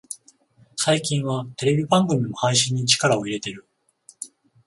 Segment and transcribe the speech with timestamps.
[0.77, 3.67] 最近はテレビ番組も配信に力を入れてる